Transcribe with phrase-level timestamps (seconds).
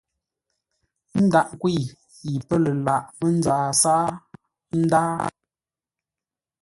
[1.25, 1.79] Ndághʼ nkwə̂i
[2.27, 4.05] yi pə́ lə lǎghʼ mənzaa sáa,
[4.71, 5.19] ə́ ndáa.